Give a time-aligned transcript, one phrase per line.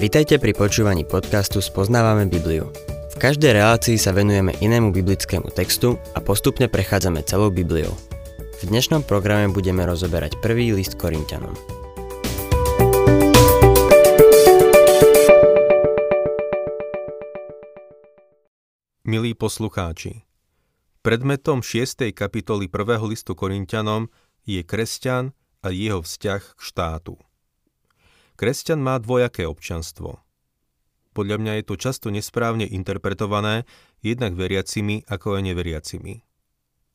[0.00, 2.72] Vitajte pri počúvaní podcastu Spoznávame Bibliu.
[3.12, 7.92] V každej relácii sa venujeme inému biblickému textu a postupne prechádzame celou Bibliou.
[8.32, 11.52] V dnešnom programe budeme rozoberať prvý list Korintianom.
[19.04, 20.24] Milí poslucháči,
[21.04, 22.08] predmetom 6.
[22.16, 23.04] kapitoly 1.
[23.04, 24.08] listu Korintianom
[24.48, 27.20] je kresťan a jeho vzťah k štátu.
[28.40, 30.16] Kresťan má dvojaké občanstvo.
[31.12, 33.68] Podľa mňa je to často nesprávne interpretované
[34.00, 36.24] jednak veriacimi ako aj neveriacimi.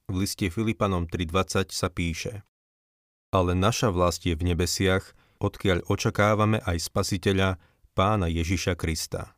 [0.10, 2.42] V liste Filipanom 3.20 sa píše
[3.30, 7.62] Ale naša vlast je v nebesiach, odkiaľ očakávame aj spasiteľa,
[7.94, 9.38] pána Ježiša Krista.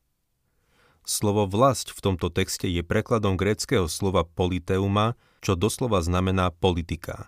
[1.03, 7.27] Slovo vlast v tomto texte je prekladom gréckého slova politeuma, čo doslova znamená politika.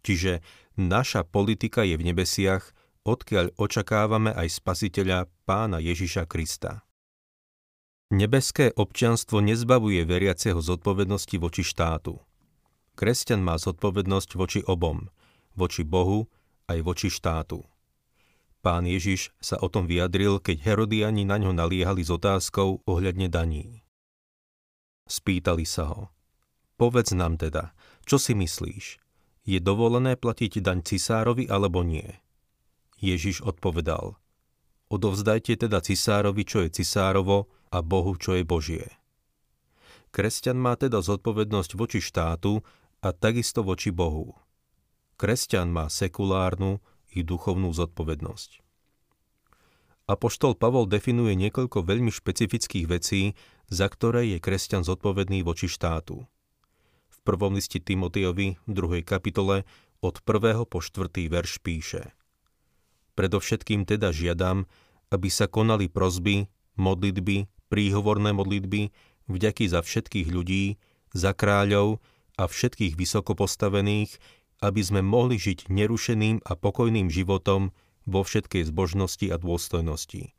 [0.00, 0.40] Čiže
[0.80, 2.75] naša politika je v nebesiach,
[3.06, 6.82] odkiaľ očakávame aj spasiteľa pána Ježiša Krista.
[8.10, 12.18] Nebeské občianstvo nezbavuje veriaceho zodpovednosti voči štátu.
[12.98, 15.06] Kresťan má zodpovednosť voči obom,
[15.54, 16.26] voči Bohu
[16.66, 17.62] aj voči štátu.
[18.62, 23.86] Pán Ježiš sa o tom vyjadril, keď Herodiani na ňo naliehali s otázkou ohľadne daní.
[25.06, 26.02] Spýtali sa ho,
[26.74, 27.70] povedz nám teda,
[28.02, 28.98] čo si myslíš,
[29.46, 32.25] je dovolené platiť daň cisárovi alebo nie?
[32.96, 34.16] Ježiš odpovedal,
[34.88, 38.86] odovzdajte teda cisárovi, čo je cisárovo a Bohu, čo je Božie.
[40.14, 42.64] Kresťan má teda zodpovednosť voči štátu
[43.04, 44.32] a takisto voči Bohu.
[45.20, 46.80] Kresťan má sekulárnu
[47.12, 48.64] i duchovnú zodpovednosť.
[50.06, 53.34] Apoštol Pavol definuje niekoľko veľmi špecifických vecí,
[53.66, 56.24] za ktoré je kresťan zodpovedný voči štátu.
[57.10, 59.66] V prvom liste Timotejovi, v druhej kapitole,
[59.98, 60.62] od 1.
[60.70, 61.10] po 4.
[61.26, 62.02] verš píše–
[63.16, 64.68] Predovšetkým teda žiadam,
[65.08, 68.92] aby sa konali prozby, modlitby, príhovorné modlitby,
[69.26, 70.76] vďaky za všetkých ľudí,
[71.16, 72.04] za kráľov
[72.36, 74.20] a všetkých vysoko postavených,
[74.60, 77.72] aby sme mohli žiť nerušeným a pokojným životom
[78.04, 80.36] vo všetkej zbožnosti a dôstojnosti.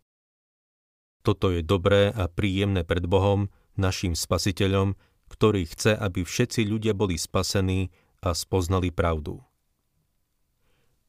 [1.26, 4.96] Toto je dobré a príjemné pred Bohom, našim spasiteľom,
[5.28, 7.92] ktorý chce, aby všetci ľudia boli spasení
[8.24, 9.44] a spoznali pravdu.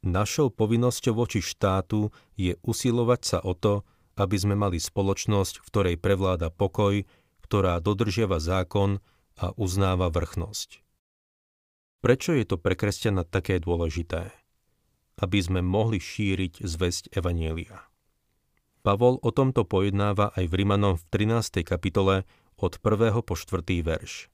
[0.06, 3.82] Našou povinnosťou voči štátu je usilovať sa o to,
[4.14, 7.02] aby sme mali spoločnosť, v ktorej prevláda pokoj,
[7.42, 9.02] ktorá dodržiava zákon
[9.38, 10.82] a uznáva vrchnosť.
[11.98, 14.30] Prečo je to pre kresťana také dôležité?
[15.18, 17.90] Aby sme mohli šíriť zväzť Evanielia.
[18.86, 21.66] Pavol o tomto pojednáva aj v Rimanom v 13.
[21.66, 22.22] kapitole
[22.54, 23.18] od 1.
[23.26, 23.66] po 4.
[23.82, 24.30] verš.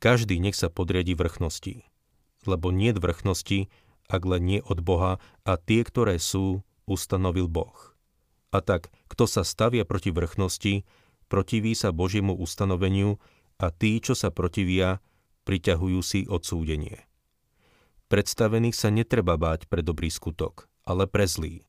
[0.00, 1.84] Každý nech sa podriadi vrchnosti,
[2.48, 3.68] lebo nie vrchnosti,
[4.12, 5.16] ak len nie od Boha,
[5.48, 7.96] a tie, ktoré sú, ustanovil Boh.
[8.52, 10.84] A tak, kto sa stavia proti vrchnosti,
[11.32, 13.16] protiví sa Božiemu ustanoveniu
[13.56, 15.00] a tí, čo sa protivia,
[15.48, 17.08] priťahujú si odsúdenie.
[18.12, 21.64] Predstavených sa netreba báť pre dobrý skutok, ale pre zlý.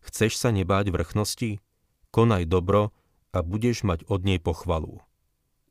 [0.00, 1.60] Chceš sa nebáť vrchnosti?
[2.08, 2.96] Konaj dobro
[3.36, 5.04] a budeš mať od nej pochvalu.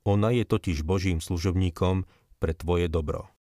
[0.05, 2.05] Ona je totiž Božím služobníkom
[2.37, 3.32] pre tvoje dobro.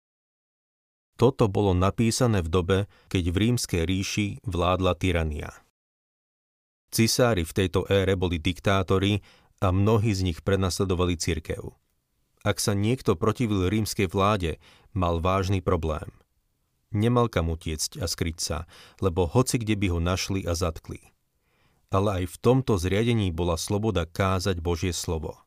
[1.22, 5.54] Toto bolo napísané v dobe, keď v rímskej ríši vládla tyrania.
[6.90, 9.22] Cisári v tejto ére boli diktátori
[9.62, 11.78] a mnohí z nich prenasledovali cirkev.
[12.42, 14.58] Ak sa niekto protivil rímskej vláde,
[14.98, 16.10] mal vážny problém.
[16.90, 18.58] Nemal kam utiecť a skryť sa,
[18.98, 21.14] lebo hoci kde by ho našli a zatkli.
[21.94, 25.38] Ale aj v tomto zriadení bola sloboda kázať Božie slovo.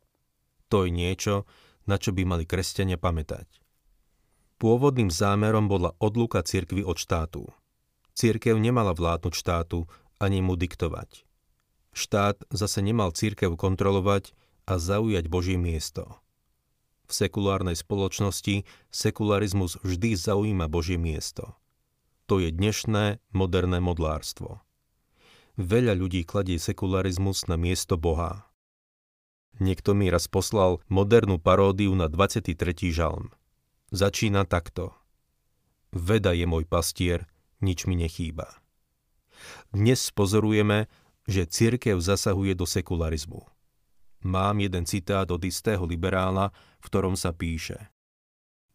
[0.71, 1.51] To je niečo,
[1.83, 3.64] na čo by mali kresťania pamätať.
[4.63, 7.51] Pôvodným zámerom bola odluka cirkvy od štátu.
[8.15, 9.91] Cirkev nemala vládnuť štátu
[10.23, 11.27] ani mu diktovať.
[11.95, 14.35] Štát zase nemal cirkev kontrolovať
[14.67, 16.23] a zaujať Božie miesto.
[17.05, 21.59] V sekulárnej spoločnosti sekularizmus vždy zaujíma Božie miesto.
[22.31, 24.65] To je dnešné moderné modlárstvo.
[25.61, 28.49] Veľa ľudí kladie sekularizmus na miesto Boha.
[29.63, 32.55] Niekto mi raz poslal modernú paródiu na 23.
[32.91, 33.31] žalm
[33.95, 34.91] začína takto.
[35.95, 37.31] Veda je môj pastier,
[37.63, 38.51] nič mi nechýba.
[39.71, 40.91] Dnes pozorujeme,
[41.31, 43.47] že cirkev zasahuje do sekularizmu.
[44.27, 46.51] Mám jeden citát od istého liberála,
[46.83, 47.95] v ktorom sa píše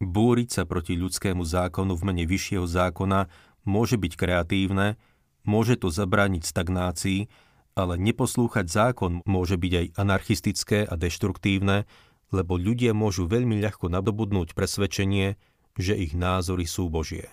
[0.00, 3.28] Búriť sa proti ľudskému zákonu v mene vyššieho zákona
[3.68, 4.96] môže byť kreatívne,
[5.44, 7.28] môže to zabrániť stagnácii,
[7.76, 11.84] ale neposlúchať zákon môže byť aj anarchistické a deštruktívne,
[12.30, 15.34] lebo ľudia môžu veľmi ľahko nadobudnúť presvedčenie,
[15.78, 17.26] že ich názory sú Božie.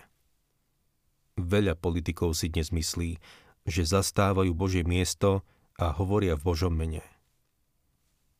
[1.38, 3.22] Veľa politikov si dnes myslí,
[3.62, 5.46] že zastávajú Božie miesto
[5.78, 7.06] a hovoria v Božom mene.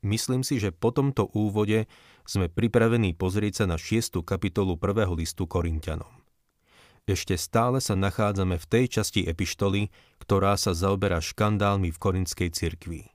[0.02, 1.90] Myslím si, že po tomto úvode
[2.26, 4.22] sme pripravení pozrieť sa na 6.
[4.22, 5.10] kapitolu 1.
[5.14, 6.10] listu Korintianom.
[7.08, 9.88] Ešte stále sa nachádzame v tej časti epištoly,
[10.20, 13.08] ktorá sa zaoberá škandálmi v korinskej cirkvi.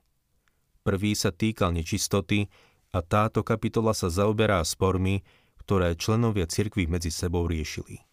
[0.82, 2.50] Prvý sa týkal nečistoty
[2.94, 5.26] a táto kapitola sa zaoberá spormi,
[5.58, 8.06] ktoré členovia cirkvi medzi sebou riešili.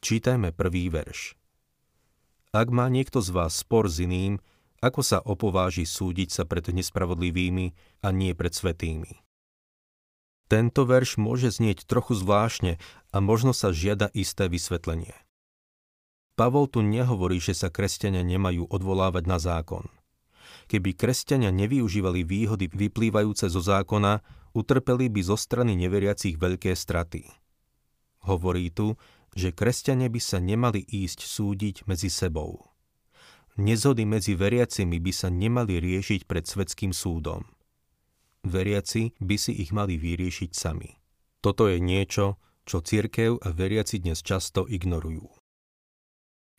[0.00, 1.36] Čítajme prvý verš.
[2.56, 4.40] Ak má niekto z vás spor s iným,
[4.80, 9.20] ako sa opováži súdiť sa pred nespravodlivými a nie pred svetými?
[10.46, 12.78] Tento verš môže znieť trochu zvláštne
[13.10, 15.12] a možno sa žiada isté vysvetlenie.
[16.38, 19.90] Pavol tu nehovorí, že sa kresťania nemajú odvolávať na zákon.
[20.66, 27.22] Keby kresťania nevyužívali výhody vyplývajúce zo zákona, utrpeli by zo strany neveriacich veľké straty.
[28.26, 28.98] Hovorí tu,
[29.36, 32.66] že kresťania by sa nemali ísť súdiť medzi sebou.
[33.56, 37.46] Nezhody medzi veriacimi by sa nemali riešiť pred svetským súdom.
[38.42, 40.98] Veriaci by si ich mali vyriešiť sami.
[41.40, 45.30] Toto je niečo, čo cirkev a veriaci dnes často ignorujú.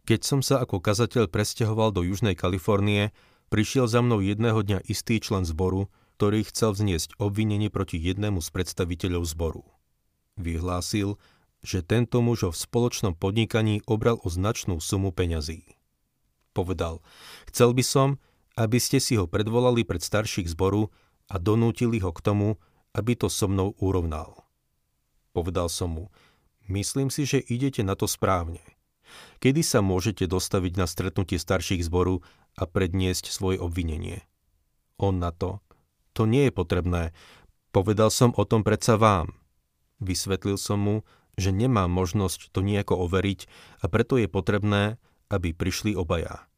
[0.07, 3.11] Keď som sa ako kazateľ presťahoval do Južnej Kalifornie,
[3.47, 8.49] prišiel za mnou jedného dňa istý člen zboru, ktorý chcel vzniesť obvinenie proti jednému z
[8.49, 9.63] predstaviteľov zboru.
[10.37, 11.17] Vyhlásil,
[11.61, 15.77] že tento muž v spoločnom podnikaní obral o značnú sumu peňazí
[16.57, 17.05] povedal,
[17.53, 18.07] chcel by som,
[18.57, 20.89] aby ste si ho predvolali pred starších zboru
[21.29, 22.57] a donútili ho k tomu,
[22.97, 24.49] aby to so mnou urovnal.
[25.37, 26.05] Povedal som mu,
[26.65, 28.65] myslím si, že idete na to správne.
[29.37, 32.25] Kedy sa môžete dostaviť na stretnutie starších zboru
[32.57, 34.25] a predniesť svoje obvinenie?
[34.97, 35.61] On na to,
[36.17, 37.13] to nie je potrebné,
[37.69, 39.37] povedal som o tom predsa vám.
[40.01, 40.95] Vysvetlil som mu,
[41.37, 43.45] že nemám možnosť to nejako overiť
[43.81, 44.97] a preto je potrebné,
[45.29, 46.49] aby prišli obaja.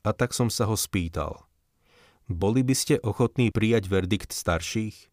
[0.00, 1.44] A tak som sa ho spýtal.
[2.26, 5.12] Boli by ste ochotní prijať verdikt starších?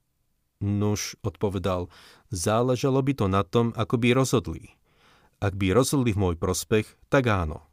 [0.63, 1.91] Nuž, odpovedal,
[2.31, 4.79] záležalo by to na tom, ako by rozhodli.
[5.43, 7.67] Ak by rozhodli v môj prospech, tak áno.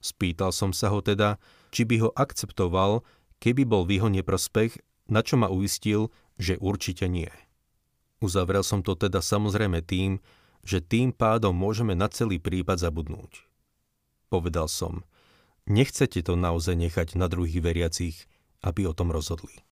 [0.00, 1.36] Spýtal som sa ho teda,
[1.70, 3.04] či by ho akceptoval,
[3.38, 4.78] keby bol v jeho neprospech,
[5.08, 7.30] na čo ma uistil, že určite nie.
[8.18, 10.18] Uzavrel som to teda samozrejme tým,
[10.66, 13.46] že tým pádom môžeme na celý prípad zabudnúť.
[14.28, 15.06] Povedal som,
[15.64, 18.28] nechcete to naozaj nechať na druhých veriacich,
[18.60, 19.64] aby o tom rozhodli.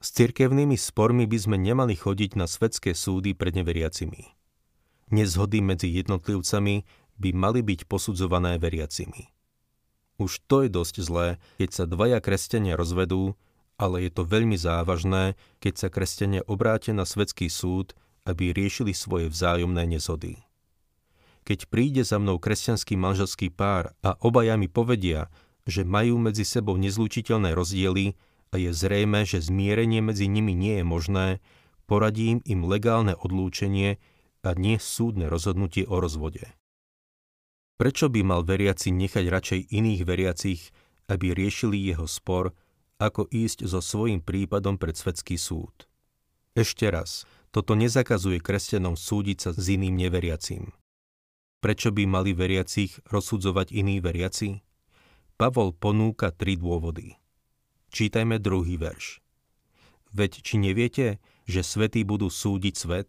[0.00, 4.32] S cirkevnými spormi by sme nemali chodiť na svetské súdy pred neveriacimi.
[5.10, 6.84] Nezhody medzi jednotlivcami
[7.16, 9.35] by mali byť posudzované veriacimi.
[10.16, 11.28] Už to je dosť zlé,
[11.60, 13.36] keď sa dvaja kresťania rozvedú,
[13.76, 17.92] ale je to veľmi závažné, keď sa kresťania obrátia na svetský súd,
[18.24, 20.40] aby riešili svoje vzájomné nezhody.
[21.46, 25.30] Keď príde za mnou kresťanský manželský pár a obaja mi povedia,
[25.68, 28.18] že majú medzi sebou nezlučiteľné rozdiely
[28.50, 31.26] a je zrejme, že zmierenie medzi nimi nie je možné,
[31.84, 34.00] poradím im legálne odlúčenie
[34.46, 36.55] a nie súdne rozhodnutie o rozvode.
[37.76, 40.60] Prečo by mal veriaci nechať radšej iných veriacich,
[41.12, 42.56] aby riešili jeho spor,
[42.96, 45.84] ako ísť so svojím prípadom pred svetský súd?
[46.56, 50.72] Ešte raz, toto nezakazuje kresťanom súdiť sa s iným neveriacím.
[51.60, 54.64] Prečo by mali veriacich rozsudzovať iní veriaci?
[55.36, 57.20] Pavol ponúka tri dôvody.
[57.92, 59.20] Čítajme druhý verš.
[60.16, 63.08] Veď či neviete, že svetí budú súdiť svet?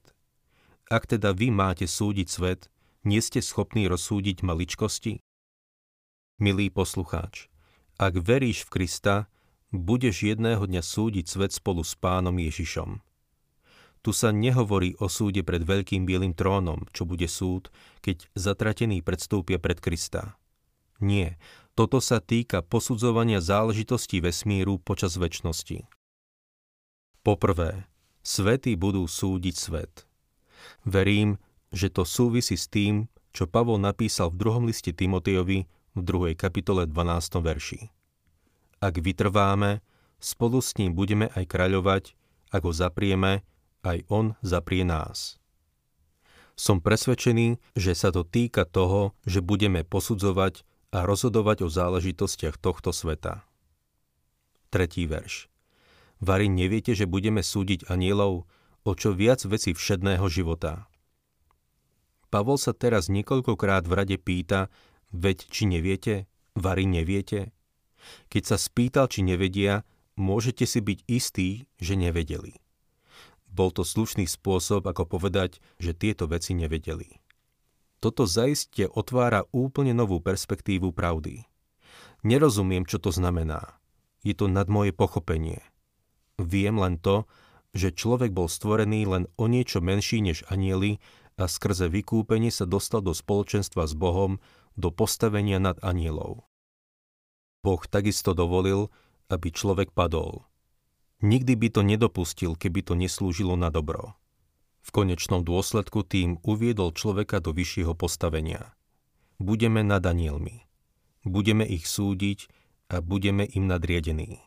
[0.91, 2.67] Ak teda vy máte súdiť svet,
[3.07, 5.23] nie ste schopní rozsúdiť maličkosti?
[6.43, 7.47] Milý poslucháč,
[7.95, 9.31] ak veríš v Krista,
[9.71, 12.99] budeš jedného dňa súdiť svet spolu s pánom Ježišom.
[14.03, 17.71] Tu sa nehovorí o súde pred veľkým bielým trónom, čo bude súd,
[18.03, 20.35] keď zatratení predstúpia pred Krista.
[20.99, 21.39] Nie,
[21.73, 25.87] toto sa týka posudzovania záležitostí vesmíru počas väčšnosti.
[27.23, 27.87] Poprvé,
[28.23, 29.93] svety budú súdiť svet.
[30.87, 36.33] Verím, že to súvisí s tým, čo Pavol napísal v druhom liste Timotejovi v 2.
[36.33, 37.37] kapitole 12.
[37.43, 37.93] verši.
[38.77, 39.81] Ak vytrváme,
[40.21, 42.13] spolu s ním budeme aj kráľovať,
[42.53, 43.45] ak ho zaprieme,
[43.85, 45.37] aj on zaprie nás.
[46.57, 52.89] Som presvedčený, že sa to týka toho, že budeme posudzovať a rozhodovať o záležitostiach tohto
[52.89, 53.45] sveta.
[54.73, 55.51] Tretí verš.
[56.17, 58.49] Vary neviete, že budeme súdiť anielov
[58.81, 60.89] o čo viac veci všedného života.
[62.27, 64.67] Pavol sa teraz niekoľkokrát v rade pýta,
[65.15, 67.53] veď či neviete, Vary neviete?
[68.33, 69.85] Keď sa spýtal, či nevedia,
[70.17, 72.57] môžete si byť istí, že nevedeli.
[73.47, 77.21] Bol to slušný spôsob, ako povedať, že tieto veci nevedeli.
[77.97, 81.45] Toto zaiste otvára úplne novú perspektívu pravdy.
[82.21, 83.77] Nerozumiem, čo to znamená.
[84.21, 85.61] Je to nad moje pochopenie.
[86.37, 87.25] Viem len to,
[87.73, 91.01] že človek bol stvorený len o niečo menší než anieli
[91.37, 94.41] a skrze vykúpenie sa dostal do spoločenstva s Bohom,
[94.73, 96.49] do postavenia nad anielov.
[97.61, 98.89] Boh takisto dovolil,
[99.29, 100.45] aby človek padol.
[101.21, 104.17] Nikdy by to nedopustil, keby to neslúžilo na dobro.
[104.85, 108.73] V konečnom dôsledku tým uviedol človeka do vyššieho postavenia.
[109.37, 110.65] Budeme nad anielmi.
[111.27, 112.47] Budeme ich súdiť
[112.87, 114.39] a budeme im nadriadení.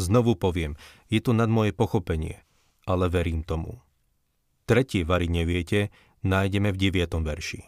[0.00, 0.80] Znovu poviem,
[1.12, 2.40] je to nad moje pochopenie,
[2.88, 3.80] ale verím tomu.
[4.66, 5.94] Tretie vary neviete,
[6.26, 7.22] nájdeme v 9.
[7.22, 7.60] verši.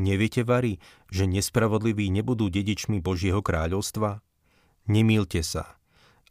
[0.00, 0.80] Neviete vari,
[1.12, 4.24] že nespravodliví nebudú dedičmi Božieho kráľovstva?
[4.88, 5.76] Nemýlte sa.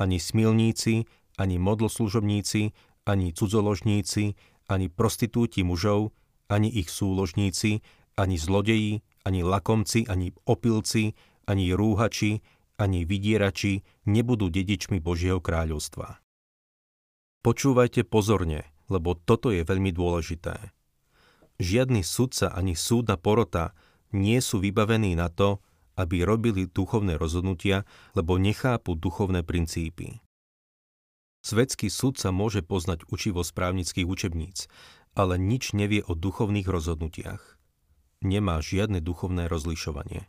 [0.01, 1.05] Ani smilníci,
[1.37, 2.73] ani modloslužobníci,
[3.05, 4.33] ani cudzoložníci,
[4.67, 6.11] ani prostitúti mužov,
[6.49, 7.85] ani ich súložníci,
[8.17, 11.13] ani zlodeji, ani lakomci, ani opilci,
[11.45, 12.41] ani rúhači,
[12.79, 16.17] ani vydierači nebudú dedičmi Božieho kráľovstva.
[17.45, 20.78] Počúvajte pozorne, lebo toto je veľmi dôležité.
[21.59, 23.75] Žiadny sudca ani súdna porota
[24.15, 25.59] nie sú vybavení na to,
[25.99, 27.83] aby robili duchovné rozhodnutia,
[28.15, 30.23] lebo nechápu duchovné princípy.
[31.43, 34.71] Svetský sudca môže poznať učivo správnických učebníc,
[35.15, 37.59] ale nič nevie o duchovných rozhodnutiach.
[38.23, 40.27] Nemá žiadne duchovné rozlišovanie.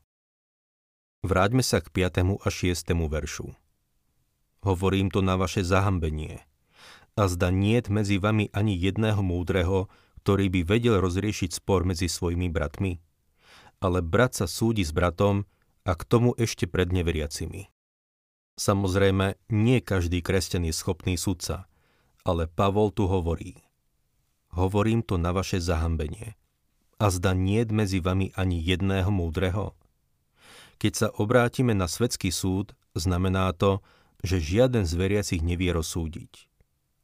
[1.22, 2.42] Vráťme sa k 5.
[2.42, 2.90] a 6.
[2.94, 3.54] veršu.
[4.66, 6.42] Hovorím to na vaše zahambenie.
[7.18, 12.52] A zda niet medzi vami ani jedného múdreho, ktorý by vedel rozriešiť spor medzi svojimi
[12.52, 13.00] bratmi.
[13.80, 15.48] Ale brat sa súdi s bratom
[15.88, 17.72] a k tomu ešte pred neveriacimi.
[18.60, 21.64] Samozrejme, nie každý kresťan je schopný sudca,
[22.28, 23.56] ale Pavol tu hovorí.
[24.52, 26.36] Hovorím to na vaše zahambenie.
[27.00, 29.72] A zda niet medzi vami ani jedného múdreho?
[30.76, 33.80] Keď sa obrátime na svetský súd, znamená to,
[34.20, 36.49] že žiaden z veriacich nevie rozsúdiť.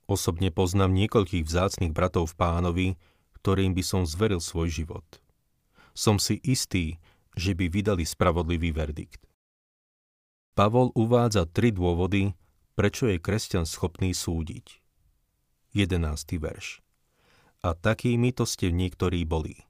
[0.07, 2.89] Osobne poznám niekoľkých vzácných bratov v pánovi,
[3.43, 5.07] ktorým by som zveril svoj život.
[5.99, 7.03] Som si istý,
[7.35, 9.27] že by vydali spravodlivý verdikt.
[10.57, 12.33] Pavol uvádza tri dôvody,
[12.79, 14.81] prečo je kresťan schopný súdiť.
[15.77, 16.01] 11.
[16.41, 16.81] verš.
[17.61, 19.67] A takými to ste niektorí boli.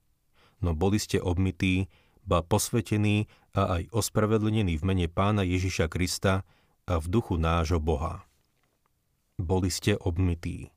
[0.62, 1.90] No boli ste obmytí,
[2.23, 3.26] ba posvetení
[3.57, 6.47] a aj ospravedlnení v mene pána Ježiša Krista
[6.87, 8.23] a v duchu nášho Boha.
[9.37, 10.73] Boli ste obmytí.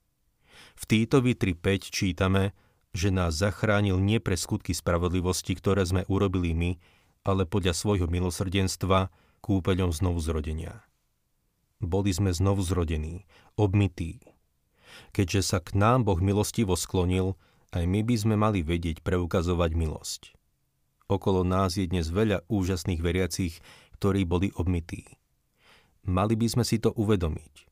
[0.75, 2.51] V Týtovi 3.5 čítame,
[2.92, 6.72] že nás zachránil nie pre skutky spravodlivosti, ktoré sme urobili my,
[7.24, 9.08] ale podľa svojho milosrdenstva
[9.39, 10.84] kúpeľom znovu zrodenia.
[11.80, 13.24] Boli sme znovu zrodení,
[13.56, 14.20] obmytí.
[15.16, 17.39] Keďže sa k nám Boh milostivo sklonil,
[17.72, 20.22] aj my by sme mali vedieť preukazovať milosť.
[21.08, 23.63] Okolo nás je dnes veľa úžasných veriacich,
[23.96, 25.08] ktorí boli obmytí.
[26.04, 27.69] Mali by sme si to uvedomiť.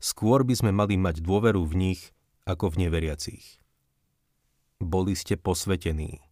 [0.00, 2.00] Skôr by sme mali mať dôveru v nich,
[2.48, 3.60] ako v neveriacich.
[4.80, 6.24] Boli ste posvetení.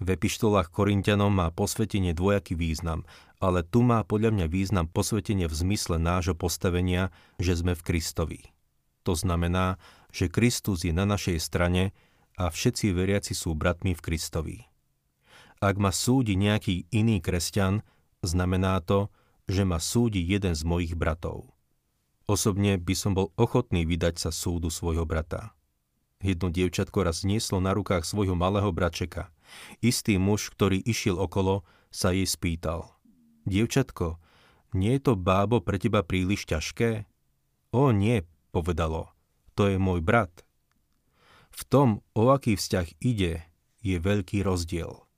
[0.00, 3.04] V epištolách Korintianom má posvetenie dvojaký význam,
[3.36, 8.40] ale tu má podľa mňa význam posvetenie v zmysle nášho postavenia, že sme v Kristovi.
[9.04, 9.76] To znamená,
[10.08, 11.92] že Kristus je na našej strane
[12.40, 14.58] a všetci veriaci sú bratmi v Kristovi.
[15.60, 17.84] Ak ma súdi nejaký iný kresťan,
[18.24, 19.12] znamená to,
[19.44, 21.52] že ma súdi jeden z mojich bratov.
[22.30, 25.50] Osobne by som bol ochotný vydať sa súdu svojho brata.
[26.22, 29.34] Jedno dievčatko raz znieslo na rukách svojho malého bračeka.
[29.82, 32.86] Istý muž, ktorý išiel okolo, sa jej spýtal.
[33.50, 34.22] Dievčatko,
[34.78, 37.10] nie je to bábo pre teba príliš ťažké?
[37.74, 38.22] O nie,
[38.54, 39.10] povedalo,
[39.58, 40.30] to je môj brat.
[41.50, 43.42] V tom, o aký vzťah ide,
[43.82, 45.10] je veľký rozdiel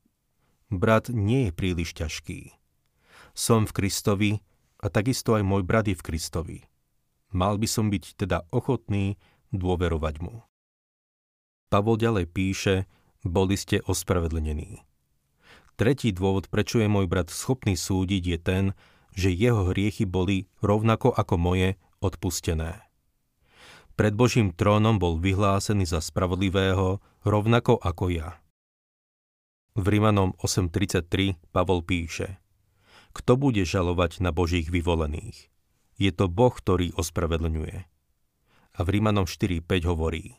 [0.78, 2.56] brat nie je príliš ťažký.
[3.36, 4.32] Som v Kristovi
[4.80, 6.58] a takisto aj môj brat je v Kristovi.
[7.32, 9.16] Mal by som byť teda ochotný
[9.52, 10.44] dôverovať mu.
[11.72, 12.74] Pavol ďalej píše,
[13.24, 14.84] boli ste ospravedlnení.
[15.80, 18.64] Tretí dôvod, prečo je môj brat schopný súdiť, je ten,
[19.16, 22.80] že jeho hriechy boli rovnako ako moje odpustené.
[23.92, 28.40] Pred Božím trónom bol vyhlásený za spravodlivého rovnako ako ja.
[29.76, 32.40] V Rímanom 8.33 Pavol píše
[33.16, 35.51] Kto bude žalovať na Božích vyvolených?
[36.02, 37.86] Je to Boh, ktorý ospravedlňuje.
[38.74, 40.34] A v Rímanom 4.5 hovorí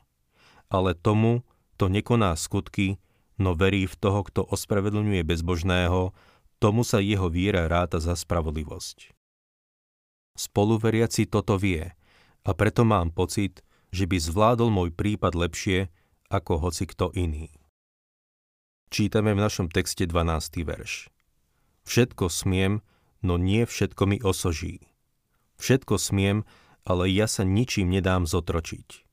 [0.67, 1.47] Ale tomu,
[1.79, 2.99] to nekoná skutky,
[3.39, 6.11] no verí v toho, kto ospravedlňuje bezbožného,
[6.59, 9.15] tomu sa jeho viera ráta za spravodlivosť.
[10.35, 11.95] Spoluveriaci toto vie
[12.43, 13.63] a preto mám pocit,
[13.95, 15.87] že by zvládol môj prípad lepšie
[16.27, 17.55] ako hoci kto iný.
[18.91, 20.67] Čítame v našom texte 12.
[20.67, 21.07] verš.
[21.87, 22.83] Všetko smiem,
[23.23, 24.92] no nie všetko mi osoží.
[25.57, 26.47] Všetko smiem,
[26.83, 29.03] ale ja sa ničím nedám zotročiť.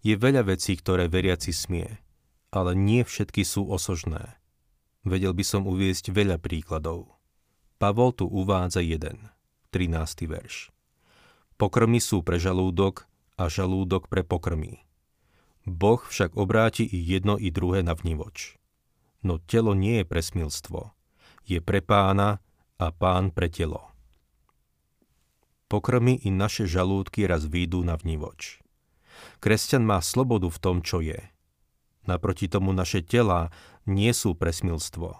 [0.00, 2.00] Je veľa vecí, ktoré veriaci smie,
[2.48, 4.40] ale nie všetky sú osožné.
[5.04, 7.16] Vedel by som uviesť veľa príkladov.
[7.80, 9.32] Pavol tu uvádza jeden,
[9.72, 10.28] 13.
[10.28, 10.68] verš.
[11.56, 13.04] Pokrmy sú pre žalúdok
[13.36, 14.84] a žalúdok pre pokrmy.
[15.68, 18.56] Boh však obráti i jedno i druhé na vnivoč.
[19.20, 20.96] No telo nie je pre smilstvo,
[21.44, 22.40] je pre pána
[22.80, 23.89] a pán pre telo.
[25.70, 28.58] Pokrmy i naše žalúdky raz výjdu na vnivoč.
[29.38, 31.22] Kresťan má slobodu v tom, čo je.
[32.10, 33.54] Naproti tomu naše telá
[33.86, 35.14] nie sú pre smilstvo.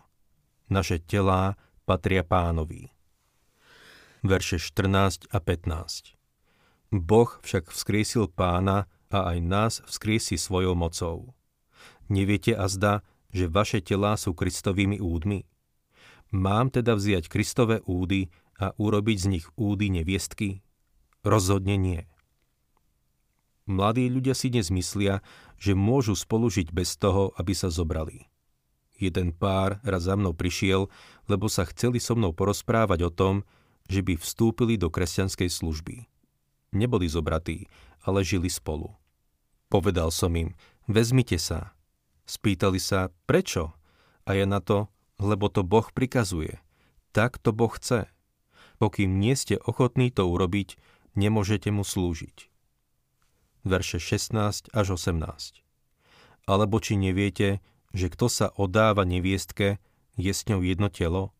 [0.66, 1.54] Naše telá
[1.86, 2.90] patria pánovi.
[4.26, 6.18] Verše 14 a 15
[6.90, 11.30] Boh však vzkriesil pána a aj nás vzkriesi svojou mocou.
[12.10, 15.46] Neviete azda, že vaše telá sú Kristovými údmi?
[16.34, 18.26] Mám teda vziať Kristové údy
[18.60, 20.60] a urobiť z nich údy neviestky?
[21.24, 22.04] Rozhodne nie.
[23.64, 25.24] Mladí ľudia si dnes myslia,
[25.56, 28.28] že môžu spolužiť bez toho, aby sa zobrali.
[29.00, 30.92] Jeden pár raz za mnou prišiel,
[31.24, 33.48] lebo sa chceli so mnou porozprávať o tom,
[33.88, 36.10] že by vstúpili do kresťanskej služby
[36.72, 37.66] neboli zobratí,
[38.02, 38.94] ale žili spolu.
[39.70, 40.54] Povedal som im,
[40.90, 41.74] vezmite sa.
[42.26, 43.74] Spýtali sa, prečo?
[44.26, 46.58] A ja na to, lebo to Boh prikazuje.
[47.10, 48.06] Tak to Boh chce.
[48.80, 50.80] Pokým nie ste ochotní to urobiť,
[51.12, 52.48] nemôžete mu slúžiť.
[53.68, 55.20] Verše 16 až 18
[56.48, 57.60] Alebo či neviete,
[57.92, 59.76] že kto sa odáva neviestke,
[60.16, 61.36] je s ňou jedno telo?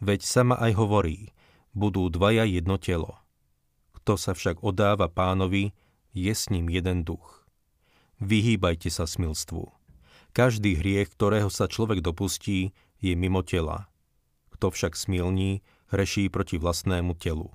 [0.00, 1.36] Veď sama aj hovorí,
[1.76, 3.20] budú dvaja jedno telo.
[4.00, 5.76] Kto sa však odáva pánovi,
[6.16, 7.44] je s ním jeden duch.
[8.16, 9.68] Vyhýbajte sa smilstvu.
[10.32, 13.92] Každý hriech, ktorého sa človek dopustí, je mimo tela.
[14.56, 15.60] Kto však smilní,
[15.92, 17.52] hreší proti vlastnému telu.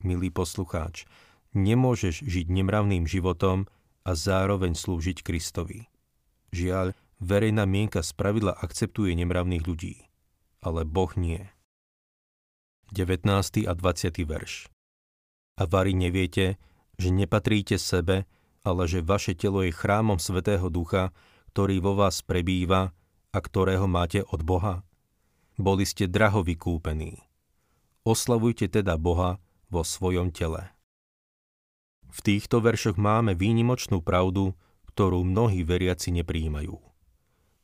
[0.00, 1.04] Milý poslucháč,
[1.52, 3.68] nemôžeš žiť nemravným životom
[4.02, 5.86] a zároveň slúžiť Kristovi.
[6.50, 10.08] Žiaľ, verejná mienka spravidla akceptuje nemravných ľudí,
[10.64, 11.46] ale Boh nie.
[12.90, 13.24] 19.
[13.68, 14.26] a 20.
[14.26, 14.72] verš
[15.56, 16.56] a vari neviete,
[16.96, 18.24] že nepatríte sebe,
[18.62, 21.14] ale že vaše telo je chrámom Svetého Ducha,
[21.52, 22.94] ktorý vo vás prebýva
[23.32, 24.86] a ktorého máte od Boha?
[25.60, 27.20] Boli ste draho vykúpení.
[28.02, 29.38] Oslavujte teda Boha
[29.68, 30.72] vo svojom tele.
[32.12, 34.52] V týchto veršoch máme výnimočnú pravdu,
[34.92, 36.76] ktorú mnohí veriaci nepríjmajú.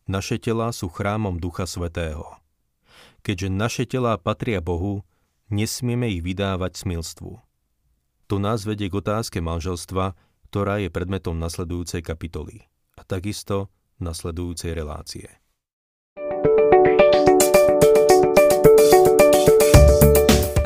[0.08, 2.40] Naše telá sú chrámom Ducha Svetého.
[3.20, 5.04] Keďže naše telá patria Bohu,
[5.52, 7.36] nesmieme ich vydávať smilstvu.
[8.28, 10.16] To nás vedie k otázke manželstva,
[10.48, 12.64] ktorá je predmetom nasledujúcej kapitoly
[12.96, 13.68] a takisto
[14.00, 15.28] nasledujúcej relácie.